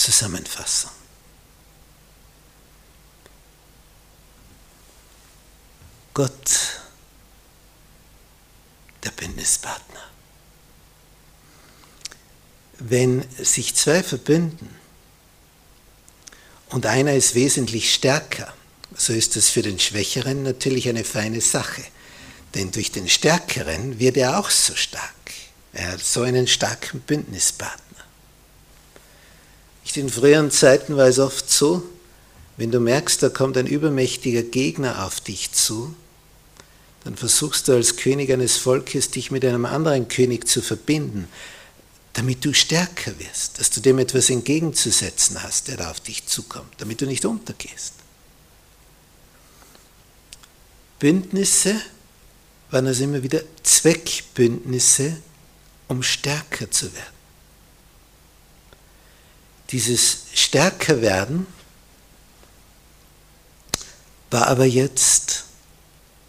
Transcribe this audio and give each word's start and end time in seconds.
Zusammenfassung. 0.00 0.90
Gott, 6.14 6.80
der 9.04 9.10
Bündnispartner. 9.10 10.00
Wenn 12.78 13.26
sich 13.36 13.74
zwei 13.76 14.02
verbünden 14.02 14.74
und 16.70 16.86
einer 16.86 17.12
ist 17.14 17.34
wesentlich 17.34 17.92
stärker, 17.92 18.54
so 18.96 19.12
ist 19.12 19.36
das 19.36 19.50
für 19.50 19.60
den 19.60 19.78
Schwächeren 19.78 20.42
natürlich 20.42 20.88
eine 20.88 21.04
feine 21.04 21.42
Sache. 21.42 21.84
Denn 22.54 22.70
durch 22.70 22.90
den 22.90 23.08
Stärkeren 23.08 23.98
wird 23.98 24.16
er 24.16 24.38
auch 24.38 24.48
so 24.48 24.74
stark. 24.74 25.14
Er 25.74 25.92
hat 25.92 26.00
so 26.00 26.22
einen 26.22 26.46
starken 26.46 27.00
Bündnispartner. 27.00 27.89
In 29.96 30.08
früheren 30.08 30.50
Zeiten 30.50 30.96
war 30.96 31.06
es 31.06 31.18
oft 31.18 31.50
so, 31.50 31.82
wenn 32.56 32.70
du 32.70 32.80
merkst, 32.80 33.22
da 33.22 33.28
kommt 33.28 33.56
ein 33.56 33.66
übermächtiger 33.66 34.42
Gegner 34.42 35.04
auf 35.04 35.20
dich 35.20 35.52
zu, 35.52 35.94
dann 37.04 37.16
versuchst 37.16 37.68
du 37.68 37.72
als 37.72 37.96
König 37.96 38.30
eines 38.30 38.56
Volkes, 38.56 39.10
dich 39.10 39.30
mit 39.30 39.44
einem 39.44 39.64
anderen 39.64 40.08
König 40.08 40.46
zu 40.46 40.60
verbinden, 40.60 41.26
damit 42.12 42.44
du 42.44 42.52
stärker 42.52 43.18
wirst, 43.18 43.58
dass 43.58 43.70
du 43.70 43.80
dem 43.80 43.98
etwas 43.98 44.28
entgegenzusetzen 44.30 45.42
hast, 45.42 45.68
der 45.68 45.78
da 45.78 45.90
auf 45.90 46.00
dich 46.00 46.26
zukommt, 46.26 46.74
damit 46.78 47.00
du 47.00 47.06
nicht 47.06 47.24
untergehst. 47.24 47.94
Bündnisse 50.98 51.80
waren 52.70 52.86
also 52.86 53.04
immer 53.04 53.22
wieder 53.22 53.40
Zweckbündnisse, 53.62 55.16
um 55.88 56.02
stärker 56.02 56.70
zu 56.70 56.92
werden. 56.92 57.19
Dieses 59.72 60.24
Stärkerwerden 60.34 61.46
war 64.30 64.48
aber 64.48 64.64
jetzt 64.64 65.44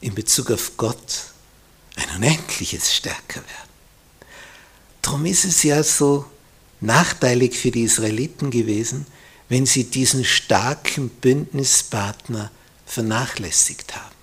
in 0.00 0.14
Bezug 0.14 0.50
auf 0.50 0.76
Gott 0.76 1.24
ein 1.96 2.16
unendliches 2.16 2.92
Stärkerwerden. 2.94 3.72
Darum 5.00 5.24
ist 5.26 5.44
es 5.44 5.62
ja 5.62 5.82
so 5.82 6.26
nachteilig 6.80 7.58
für 7.58 7.70
die 7.70 7.84
Israeliten 7.84 8.50
gewesen, 8.50 9.06
wenn 9.48 9.66
sie 9.66 9.84
diesen 9.84 10.24
starken 10.24 11.08
Bündnispartner 11.08 12.50
vernachlässigt 12.86 13.94
haben. 13.94 14.14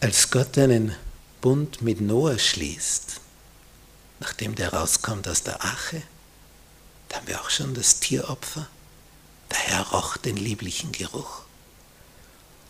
Als 0.00 0.30
Gott 0.30 0.56
einen 0.58 0.94
Bund 1.40 1.82
mit 1.82 2.00
Noah 2.00 2.38
schließt, 2.38 3.20
nachdem 4.20 4.54
der 4.54 4.72
rauskommt 4.72 5.28
aus 5.28 5.42
der 5.42 5.64
Ache, 5.64 6.02
da 7.08 7.16
haben 7.16 7.26
wir 7.26 7.40
auch 7.40 7.50
schon 7.50 7.74
das 7.74 8.00
Tieropfer, 8.00 8.68
der 9.50 9.58
Herr 9.58 9.88
roch 9.88 10.16
den 10.16 10.36
lieblichen 10.36 10.92
Geruch. 10.92 11.42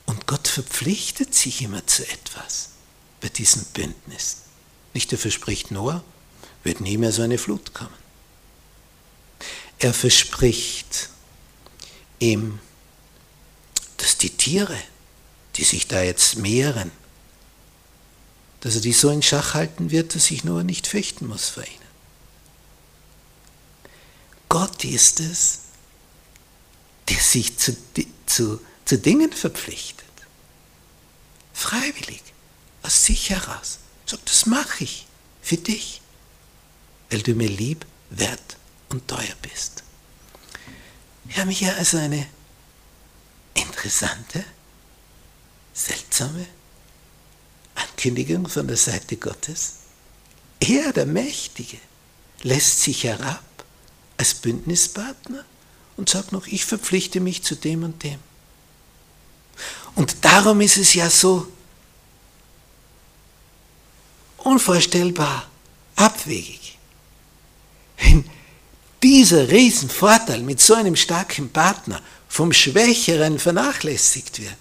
Und 0.07 0.27
Gott 0.27 0.49
verpflichtet 0.49 1.35
sich 1.35 1.63
immer 1.63 1.87
zu 1.87 2.09
etwas 2.09 2.71
bei 3.21 3.29
diesem 3.29 3.65
Bündnis. 3.75 4.39
Nicht 4.95 5.13
er 5.13 5.19
verspricht 5.19 5.71
Noah, 5.71 6.03
wird 6.63 6.81
nie 6.81 6.97
mehr 6.97 7.13
so 7.13 7.23
eine 7.23 7.39
Flut 7.39 7.75
kommen. 7.75 7.95
Er 9.79 9.95
verspricht 9.95 11.11
ihm, 12.19 12.59
dass 13.97 14.19
die 14.19 14.31
Tiere, 14.31 14.77
die 15.57 15.65
sich 15.65 15.87
da 15.89 16.03
jetzt 16.03 16.37
mehren, 16.37 16.91
dass 18.61 18.75
er 18.75 18.81
die 18.81 18.93
so 18.93 19.11
in 19.11 19.23
Schach 19.23 19.55
halten 19.55 19.91
wird, 19.91 20.15
dass 20.15 20.27
sich 20.27 20.45
Noah 20.45 20.65
nicht 20.65 20.87
fürchten 20.87 21.27
muss 21.27 21.49
vor 21.49 21.65
ihnen. 21.65 21.89
Gott 24.49 24.85
ist 24.85 25.21
es, 25.21 25.61
der 27.09 27.21
sich 27.21 27.57
zu, 27.59 27.77
zu, 28.27 28.61
zu 28.85 28.99
Dingen 28.99 29.33
verpflichtet. 29.33 30.07
Freiwillig, 31.53 32.23
aus 32.83 33.05
sich 33.05 33.31
heraus. 33.31 33.79
Sagt, 34.07 34.29
das 34.29 34.47
mache 34.47 34.85
ich 34.85 35.07
für 35.43 35.57
dich, 35.57 36.01
weil 37.11 37.23
du 37.23 37.35
mir 37.35 37.49
lieb, 37.49 37.85
wert 38.11 38.57
und 38.89 39.07
teuer 39.07 39.35
bist. 39.43 39.83
Wir 41.25 41.37
haben 41.37 41.51
hier 41.51 41.77
also 41.77 41.99
eine 41.99 42.27
interessante, 43.55 44.45
seltsame 45.75 46.47
Ankündigung 47.99 48.49
von 48.49 48.69
der 48.69 48.77
Seite 48.77 49.17
Gottes. 49.17 49.75
Er, 50.61 50.93
der 50.93 51.05
Mächtige, 51.05 51.79
lässt 52.45 52.83
sich 52.83 53.03
herab 53.03 53.43
als 54.17 54.35
Bündnispartner 54.35 55.45
und 55.97 56.09
sagt 56.09 56.31
noch, 56.31 56.47
ich 56.47 56.65
verpflichte 56.65 57.19
mich 57.19 57.43
zu 57.43 57.57
dem 57.57 57.83
und 57.83 58.05
dem. 58.05 58.21
Und 59.97 60.25
darum 60.25 60.61
ist 60.61 60.77
es 60.77 60.95
ja 60.95 61.11
so 61.11 61.49
unvorstellbar 64.37 65.51
abwegig, 65.97 66.79
wenn 67.97 68.25
dieser 69.03 69.49
Riesenvorteil 69.49 70.43
mit 70.43 70.61
so 70.61 70.75
einem 70.75 70.95
starken 70.95 71.51
Partner 71.51 72.01
vom 72.29 72.53
Schwächeren 72.53 73.41
vernachlässigt 73.41 74.41
wird. 74.41 74.55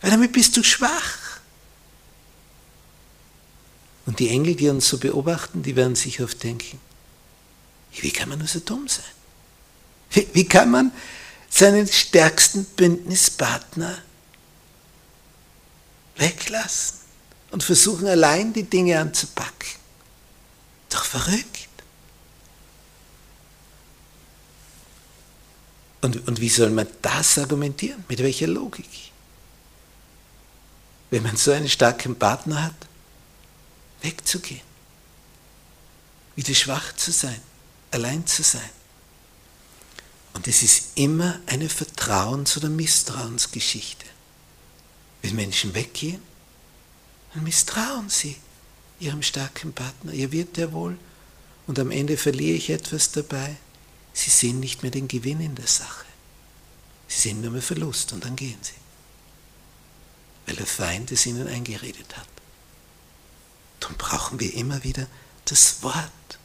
Weil 0.00 0.12
damit 0.12 0.32
bist 0.32 0.56
du 0.56 0.62
schwach. 0.62 1.19
Und 4.10 4.18
die 4.18 4.30
Engel, 4.30 4.56
die 4.56 4.68
uns 4.68 4.88
so 4.88 4.98
beobachten, 4.98 5.62
die 5.62 5.76
werden 5.76 5.94
sich 5.94 6.20
oft 6.20 6.42
denken, 6.42 6.80
wie 7.92 8.10
kann 8.10 8.28
man 8.28 8.40
nur 8.40 8.48
so 8.48 8.58
dumm 8.58 8.88
sein? 8.88 9.04
Wie, 10.10 10.26
wie 10.32 10.48
kann 10.48 10.68
man 10.68 10.90
seinen 11.48 11.86
stärksten 11.86 12.64
Bündnispartner 12.64 13.96
weglassen 16.16 16.98
und 17.52 17.62
versuchen 17.62 18.08
allein 18.08 18.52
die 18.52 18.64
Dinge 18.64 18.98
anzupacken? 18.98 19.78
Doch 20.88 21.04
verrückt. 21.04 21.68
Und, 26.00 26.26
und 26.26 26.40
wie 26.40 26.48
soll 26.48 26.70
man 26.70 26.88
das 27.00 27.38
argumentieren? 27.38 28.04
Mit 28.08 28.18
welcher 28.18 28.48
Logik? 28.48 29.12
Wenn 31.10 31.22
man 31.22 31.36
so 31.36 31.52
einen 31.52 31.68
starken 31.68 32.16
Partner 32.16 32.64
hat, 32.64 32.89
wegzugehen, 34.02 34.62
wieder 36.36 36.54
schwach 36.54 36.94
zu 36.96 37.12
sein, 37.12 37.40
allein 37.90 38.26
zu 38.26 38.42
sein. 38.42 38.70
Und 40.32 40.46
es 40.46 40.62
ist 40.62 40.92
immer 40.94 41.40
eine 41.46 41.68
Vertrauens- 41.68 42.56
oder 42.56 42.68
Misstrauensgeschichte. 42.68 44.06
Wenn 45.22 45.36
Menschen 45.36 45.74
weggehen, 45.74 46.22
dann 47.34 47.44
misstrauen 47.44 48.08
sie 48.08 48.36
ihrem 49.00 49.22
starken 49.22 49.72
Partner. 49.72 50.12
Ihr 50.12 50.32
wird 50.32 50.56
der 50.56 50.72
wohl 50.72 50.98
und 51.66 51.78
am 51.78 51.90
Ende 51.90 52.16
verliere 52.16 52.56
ich 52.56 52.70
etwas 52.70 53.12
dabei. 53.12 53.56
Sie 54.12 54.30
sehen 54.30 54.60
nicht 54.60 54.82
mehr 54.82 54.90
den 54.90 55.08
Gewinn 55.08 55.40
in 55.40 55.54
der 55.54 55.66
Sache. 55.66 56.06
Sie 57.08 57.20
sehen 57.20 57.40
nur 57.40 57.50
mehr 57.50 57.62
Verlust 57.62 58.12
und 58.12 58.24
dann 58.24 58.36
gehen 58.36 58.58
sie. 58.62 58.72
Weil 60.46 60.56
der 60.56 60.66
Feind 60.66 61.12
es 61.12 61.26
ihnen 61.26 61.46
eingeredet 61.48 62.16
hat. 62.16 62.28
Darum 63.80 63.96
brauchen 63.96 64.38
wir 64.38 64.54
immer 64.54 64.84
wieder 64.84 65.06
das 65.46 65.82
Wort, 65.82 66.38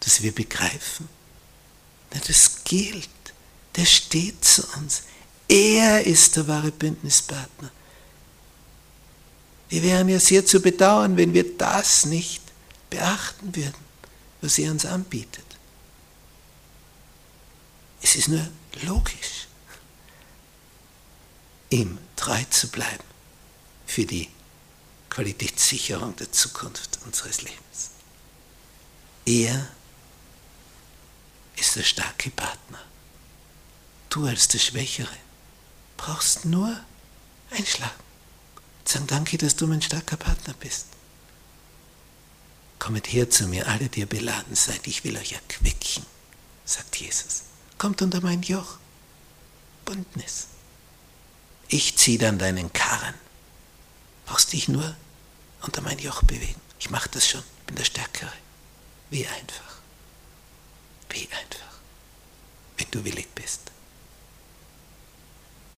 das 0.00 0.22
wir 0.22 0.32
begreifen. 0.32 1.08
Das 2.26 2.64
gilt 2.64 3.10
der 3.76 3.84
steht 3.84 4.44
zu 4.44 4.66
uns. 4.76 5.02
Er 5.48 6.04
ist 6.04 6.36
der 6.36 6.48
wahre 6.48 6.72
Bündnispartner. 6.72 7.70
Wir 9.68 9.82
wären 9.82 10.08
ja 10.08 10.18
sehr 10.18 10.44
zu 10.46 10.60
bedauern, 10.60 11.16
wenn 11.16 11.34
wir 11.34 11.56
das 11.56 12.06
nicht 12.06 12.42
beachten 12.90 13.54
würden, 13.54 13.84
was 14.40 14.58
er 14.58 14.70
uns 14.70 14.86
anbietet. 14.86 15.44
Es 18.02 18.16
ist 18.16 18.28
nur 18.28 18.46
logisch, 18.82 19.48
ihm 21.70 21.98
treu 22.14 22.42
zu 22.50 22.68
bleiben 22.68 23.04
für 23.86 24.04
die 24.04 24.28
Qualitätssicherung 25.16 26.14
der 26.16 26.30
Zukunft 26.30 26.98
unseres 27.06 27.40
Lebens. 27.40 27.92
Er 29.24 29.66
ist 31.56 31.74
der 31.74 31.84
starke 31.84 32.28
Partner. 32.28 32.78
Du 34.10 34.26
als 34.26 34.48
der 34.48 34.58
Schwächere 34.58 35.16
brauchst 35.96 36.44
nur 36.44 36.78
einschlagen. 37.50 38.04
Sagen 38.84 39.06
Danke, 39.06 39.38
dass 39.38 39.56
du 39.56 39.66
mein 39.66 39.80
starker 39.80 40.18
Partner 40.18 40.52
bist. 40.60 40.88
Kommet 42.78 43.10
her 43.10 43.30
zu 43.30 43.48
mir, 43.48 43.68
alle, 43.68 43.88
die 43.88 44.00
ihr 44.00 44.06
beladen 44.06 44.54
seid, 44.54 44.86
ich 44.86 45.02
will 45.02 45.16
euch 45.16 45.32
erquicken, 45.32 46.04
sagt 46.66 46.94
Jesus. 46.96 47.44
Kommt 47.78 48.02
unter 48.02 48.20
mein 48.20 48.42
Joch. 48.42 48.76
Bündnis. 49.86 50.48
Ich 51.68 51.96
ziehe 51.96 52.18
dann 52.18 52.38
deinen 52.38 52.70
Karren. 52.74 53.14
Brauchst 54.26 54.52
dich 54.52 54.68
nur 54.68 54.94
unter 55.66 55.82
mein 55.82 55.98
Joch 55.98 56.22
bewegen. 56.22 56.60
Ich 56.78 56.90
mache 56.90 57.08
das 57.10 57.28
schon, 57.28 57.42
bin 57.66 57.76
der 57.76 57.84
Stärkere. 57.84 58.32
Wie 59.10 59.26
einfach. 59.26 59.78
Wie 61.10 61.28
einfach. 61.32 61.78
Wenn 62.76 62.90
du 62.90 63.04
willig 63.04 63.28
bist. 63.34 63.72